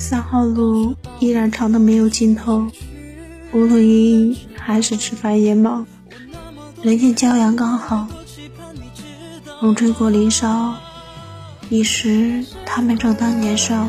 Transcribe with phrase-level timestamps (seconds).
[0.00, 2.66] 三号路依然长的没有尽头，
[3.52, 5.84] 梧桐荫还是枝繁叶茂，
[6.80, 8.08] 人间骄阳刚好，
[9.60, 10.74] 风吹过林梢，
[11.68, 13.86] 彼时他们正当年少。